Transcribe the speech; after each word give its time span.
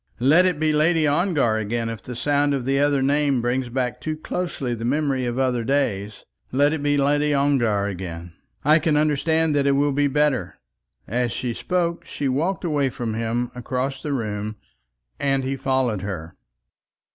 Let 0.19 0.47
it 0.47 0.59
be 0.59 0.73
Lady 0.73 1.05
Ongar 1.05 1.57
again 1.59 1.87
if 1.87 2.01
the 2.01 2.15
sound 2.15 2.55
of 2.55 2.65
the 2.65 2.79
other 2.79 3.03
name 3.03 3.39
brings 3.39 3.69
back 3.69 4.01
too 4.01 4.17
closely 4.17 4.73
the 4.73 4.83
memory 4.83 5.27
of 5.27 5.37
other 5.37 5.63
days. 5.63 6.25
Let 6.51 6.73
it 6.73 6.81
be 6.81 6.97
Lady 6.97 7.35
Ongar 7.35 7.85
again. 7.85 8.33
I 8.65 8.79
can 8.79 8.97
understand 8.97 9.55
that 9.55 9.67
it 9.67 9.73
will 9.73 9.91
be 9.91 10.07
better." 10.07 10.55
As 11.07 11.31
she 11.31 11.53
spoke 11.53 12.03
she 12.03 12.27
walked 12.27 12.63
away 12.65 12.89
from 12.89 13.13
him 13.13 13.51
across 13.53 14.01
the 14.01 14.11
room, 14.11 14.55
and 15.19 15.43
he 15.43 15.55
followed 15.55 16.01
her. 16.01 16.35